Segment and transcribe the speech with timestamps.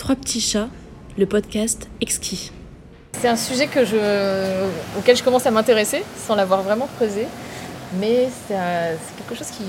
[0.00, 0.70] Trois petits chats,
[1.18, 2.52] le podcast exquis.
[3.20, 4.66] C'est un sujet que je,
[4.98, 7.26] auquel je commence à m'intéresser sans l'avoir vraiment creusé,
[7.98, 8.56] mais c'est
[9.18, 9.62] quelque chose qui,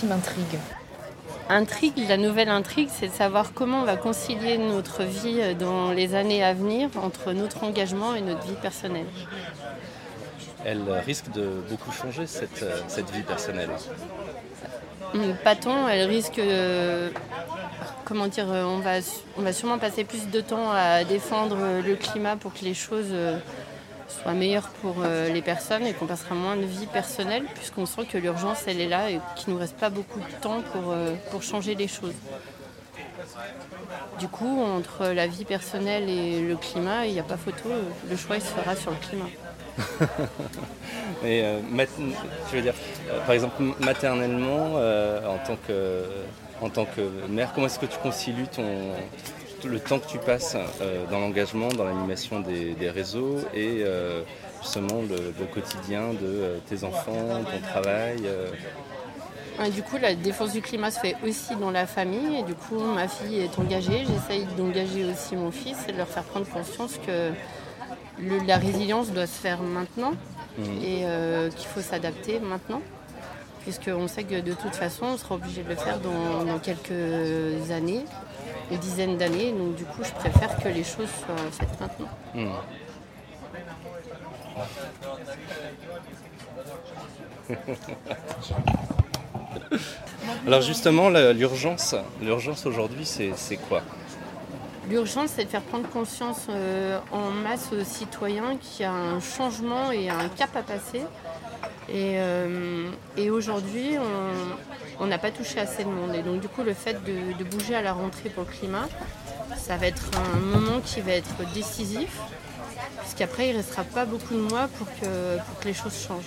[0.00, 0.58] qui m'intrigue.
[1.48, 6.16] Intrigue, la nouvelle intrigue, c'est de savoir comment on va concilier notre vie dans les
[6.16, 9.06] années à venir entre notre engagement et notre vie personnelle.
[10.64, 13.70] Elle risque de beaucoup changer cette, cette vie personnelle.
[15.44, 16.40] Pas tant, elle risque
[18.06, 22.36] comment dire, euh, on va, sûrement passer plus de temps à défendre euh, le climat
[22.36, 23.38] pour que les choses euh,
[24.08, 28.16] soient meilleures pour les personnes et qu'on passera moins de vie personnelle puisqu'on sent que
[28.16, 30.62] l'urgence elle est là et qu'il ne nous reste pas beaucoup de temps
[31.30, 32.14] pour, changer les choses.
[34.20, 37.68] Du coup, entre la vie personnelle et le climat, il n'y a pas photo,
[38.08, 39.28] le choix il se fera sur le climat.
[41.24, 41.42] Et
[42.50, 42.74] je veux dire,
[43.26, 46.04] par exemple, maternellement, en tant que
[46.60, 48.64] en tant que mère Comment est-ce que tu concilies ton,
[49.64, 54.22] le temps que tu passes euh, dans l'engagement, dans l'animation des, réseaux et euh,
[54.62, 58.22] justement le, quotidien de euh, tes enfants, ton travail
[59.72, 62.40] du coup, la défense du climat se fait aussi dans la famille.
[62.40, 64.04] Et du coup, ma fille est engagée.
[64.06, 67.32] J'essaye d'engager aussi mon fils et de leur faire prendre conscience que
[68.46, 70.12] la résilience doit se faire maintenant
[70.58, 70.62] mmh.
[70.84, 71.04] et
[71.56, 72.82] qu'il faut s'adapter maintenant
[73.66, 78.04] puisqu'on sait que de toute façon, on sera obligé de le faire dans, quelques années,
[78.70, 79.50] une dizaine d'années.
[79.50, 82.06] Donc du coup, je préfère que les choses soient faites maintenant.
[82.32, 82.52] Hmm.
[90.46, 93.82] Alors justement, l'urgence, l'urgence aujourd'hui, c'est quoi?
[94.88, 99.18] L'urgence, c'est de faire prendre conscience euh, en masse aux citoyens qu'il y a un
[99.18, 101.02] changement et un cap à passer
[101.94, 103.96] euh, et, aujourd'hui,
[105.00, 106.14] on n'a pas touché assez de monde.
[106.14, 108.88] Et donc, du coup, le fait de, bouger à la rentrée pour le climat,
[109.56, 112.18] ça va être un moment qui va être décisif,
[113.00, 116.24] puisqu'après, il ne restera pas beaucoup de mois pour que, les choses changent.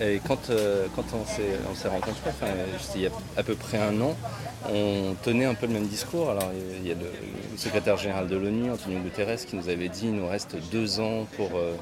[0.00, 1.24] Et quand, euh, quand on
[1.74, 2.30] s'est rencontrés,
[2.94, 4.14] il y a à peu près un an,
[4.68, 6.30] on tenait un peu le même discours.
[6.30, 6.50] Alors,
[6.80, 7.10] il y a le,
[7.56, 11.26] secrétaire général de l'ONU, Antonio Guterres, qui nous avait dit qu'il nous reste deux ans
[11.36, 11.50] pour.
[11.56, 11.74] Euh,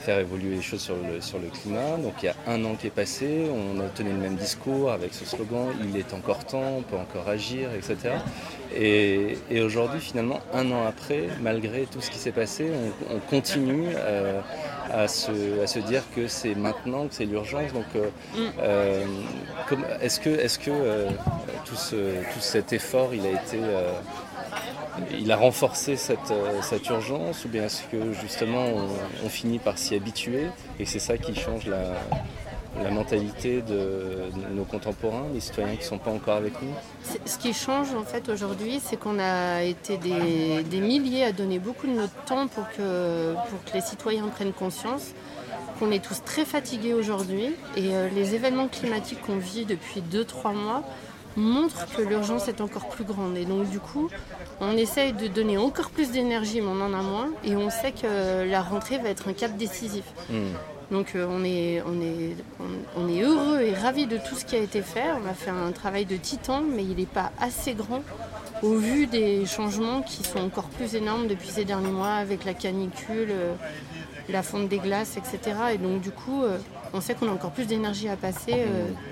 [0.00, 1.96] faire évoluer les choses sur le, sur le climat.
[1.98, 4.92] Donc il y a un an qui est passé, on a tenu le même discours
[4.92, 8.14] avec ce slogan il est encore temps, on peut encore agir, etc.
[8.74, 12.70] Et, aujourd'hui, finalement, un an après, malgré tout ce qui s'est passé,
[13.10, 14.40] on, continue euh,
[14.90, 17.72] à, se, à, se, dire que c'est maintenant, que c'est l'urgence.
[17.72, 18.52] Donc euh, mm.
[18.60, 19.04] euh,
[20.00, 21.08] est-ce que, est -ce que
[21.64, 21.96] tout, ce,
[22.32, 23.58] tout cet effort, il a été
[25.18, 28.64] il a renforcé euh, cette, urgence ou bien est-ce que justement
[29.24, 30.46] on, finit par s'y habituer
[30.78, 35.98] et c'est ça qui change la, mentalité de, nos contemporains, les citoyens qui ne sont
[35.98, 36.72] pas encore avec nous?
[37.24, 41.86] Ce qui change en fait aujourd'hui, c'est qu'on a été des, milliers à donner beaucoup
[41.86, 43.34] de notre temps pour que,
[43.74, 45.12] les citoyens prennent conscience
[45.78, 50.52] qu'on est tous très fatigués aujourd'hui et euh, les événements climatiques qu'on vit depuis 2-3
[50.52, 50.82] mois
[51.38, 53.36] montrent que l'urgence est encore plus grande.
[53.36, 54.08] Et donc du coup,
[54.60, 57.30] on essaye de donner encore plus d'énergie, mais on en a moins.
[57.44, 60.04] Et on sait que la rentrée va être un cap décisif.
[60.28, 60.54] Hmm.
[60.90, 62.34] Donc euh, on, est, on, est,
[62.96, 65.04] on, est heureux et ravis de tout ce qui a été fait.
[65.22, 68.02] On a fait un travail de titan, mais il n'est pas assez grand
[68.62, 72.54] au vu des changements qui sont encore plus énormes depuis ces derniers mois avec la
[72.54, 73.54] canicule, euh,
[74.30, 75.56] la fonte des glaces, etc.
[75.74, 76.56] Et donc du coup, euh,
[76.94, 78.64] on sait qu'on a encore plus d'énergie à passer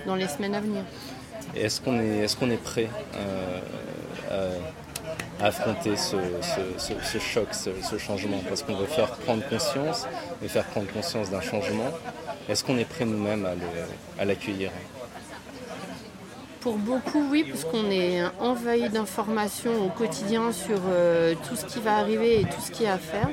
[0.07, 0.83] dans les semaines à venir.
[1.55, 2.89] Est-ce qu'on est, est prêt
[5.41, 6.17] affronter ce,
[7.19, 10.07] choc, ce, changement, parce qu'on veut faire prendre conscience
[10.43, 11.91] et faire prendre conscience d'un changement.
[12.49, 13.47] Est-ce qu'on est prêt nous-mêmes
[14.19, 14.71] à l'accueillir?
[16.61, 21.97] Pour beaucoup, oui, puisqu'on est envahi d'informations au quotidien sur euh, tout ce qui va
[21.97, 23.29] arriver et tout ce qu'il y a à faire.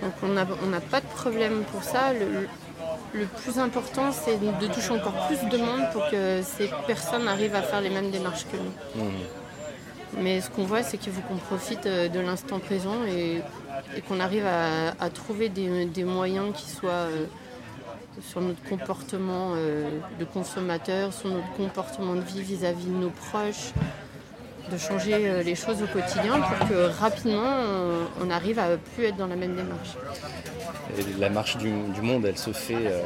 [0.00, 2.12] Donc on n'a pas de problème pour ça.
[2.12, 7.56] Le, plus important, c'est de toucher encore plus de monde pour que ces personnes arrivent
[7.56, 9.02] à faire les mêmes démarches que nous.
[9.04, 9.10] Mmh.
[10.18, 13.42] Mais ce qu'on voit, c'est qu'il faut qu'on profite euh, de l'instant présent et,
[14.08, 17.26] qu'on arrive à, trouver des, moyens qui soient euh,
[18.20, 23.72] sur notre comportement euh, de consommateur, sur notre comportement de vie vis-à-vis de nos proches,
[24.70, 27.54] de changer les choses au quotidien pour que rapidement
[28.20, 29.96] on, arrive à plus être dans la même démarche
[31.18, 31.70] la marche du,
[32.02, 33.02] monde, elle se fait euh,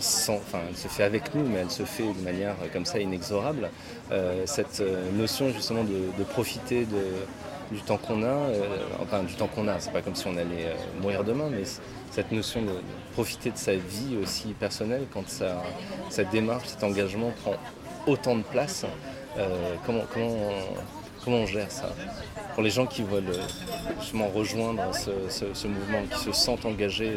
[0.00, 2.84] sans, enfin, elle se fait avec nous, mais elle se fait de manière euh, comme
[2.84, 3.70] ça inexorable.
[4.10, 4.82] Euh, cette
[5.14, 6.86] notion justement de, profiter
[7.70, 8.36] du temps qu'on a,
[9.00, 11.62] enfin du temps qu'on a, c'est pas comme si on allait mourir demain, mais
[12.10, 12.72] cette notion de,
[13.12, 15.62] profiter de sa vie aussi personnelle quand ça,
[16.08, 17.54] cette démarche, cet engagement prend
[18.06, 18.86] autant de place,
[19.84, 20.50] comment, comment
[21.24, 21.94] Comment on gère ça
[22.54, 23.46] Pour les gens qui veulent euh,
[24.00, 27.12] justement rejoindre ce, mouvement, qui se sentent engagés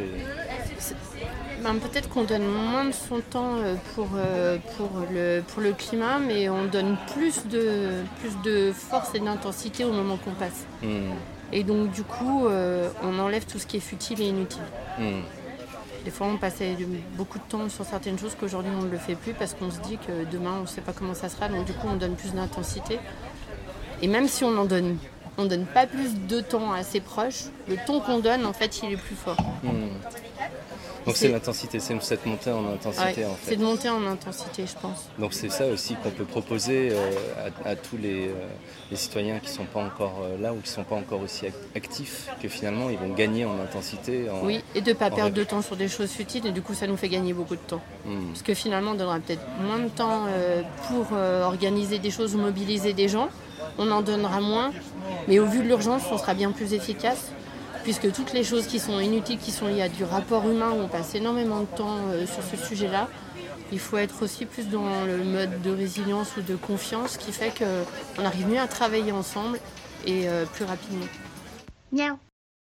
[1.63, 5.73] ben, Peut-être qu'on donne moins de son temps euh, pour, euh, pour, le, pour le
[5.73, 10.65] climat, mais on donne plus de, plus de force et d'intensité au moment qu'on passe.
[10.83, 11.13] Hmm.
[11.51, 14.61] Et donc du coup, on enlève tout ce qui est futile et inutile.
[14.99, 15.21] Hmm.
[16.05, 16.77] Des fois, on passait
[17.17, 19.79] beaucoup de temps sur certaines choses qu'aujourd'hui, on ne le fait plus parce qu'on se
[19.79, 21.49] dit que demain, on ne sait pas comment ça sera.
[21.49, 22.99] Donc, du coup, on donne plus d'intensité.
[24.03, 24.97] Et même si on en donne,
[25.39, 28.83] on donne pas plus de temps à ses proches, le ton qu'on donne, en fait,
[28.83, 29.41] il est plus fort.
[29.63, 29.87] Hmm.
[31.05, 33.51] Donc c'est l'intensité, c'est cette montée en intensité en fait.
[33.51, 35.09] C'est de monter en intensité, je pense.
[35.19, 38.33] Donc c'est ça aussi qu'on peut proposer euh, à, tous euh,
[38.89, 41.21] les, citoyens qui ne sont pas encore euh, là ou qui ne sont pas encore
[41.21, 44.25] aussi actifs, que finalement ils vont gagner en intensité.
[44.43, 46.73] oui, et de ne pas perdre de temps sur des choses futiles, et du coup
[46.73, 47.81] ça nous fait gagner beaucoup de temps.
[48.05, 48.27] Hmm.
[48.29, 50.25] Parce que finalement on donnera peut-être moins de temps
[50.87, 53.29] pour organiser des choses ou mobiliser des gens,
[53.77, 54.71] on en donnera moins,
[55.27, 57.31] mais au vu de l'urgence on sera bien plus efficace
[57.85, 60.81] puisque toutes les choses qui sont inutiles, qui sont liées à du rapport humain, où
[60.81, 63.07] on passe énormément de temps euh, sur ce sujet-là.
[63.71, 67.53] Il faut être aussi plus dans le mode de résilience ou de confiance qui fait
[67.55, 69.59] qu'on arrive mieux à travailler ensemble
[70.05, 71.05] et euh, plus rapidement.